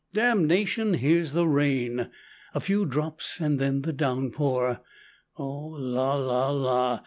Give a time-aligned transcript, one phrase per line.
[0.13, 0.95] "Damnation.
[0.95, 2.09] Here's the rain!"
[2.55, 4.81] A few drops and then the downpour.
[5.37, 6.99] Oh, la, la, la!